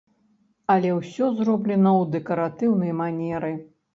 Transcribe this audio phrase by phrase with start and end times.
[0.75, 3.55] Але ўсе зроблена ў дэкаратыўнай манеры.